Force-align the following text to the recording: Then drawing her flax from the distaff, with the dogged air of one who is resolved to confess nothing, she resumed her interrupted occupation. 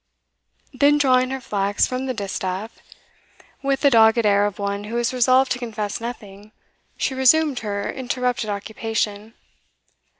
Then 0.73 0.97
drawing 0.97 1.29
her 1.29 1.39
flax 1.39 1.85
from 1.85 2.07
the 2.07 2.13
distaff, 2.15 2.79
with 3.61 3.81
the 3.81 3.91
dogged 3.91 4.25
air 4.25 4.47
of 4.47 4.57
one 4.57 4.85
who 4.85 4.97
is 4.97 5.13
resolved 5.13 5.51
to 5.51 5.59
confess 5.59 6.01
nothing, 6.01 6.51
she 6.97 7.13
resumed 7.13 7.59
her 7.59 7.87
interrupted 7.87 8.49
occupation. 8.49 9.35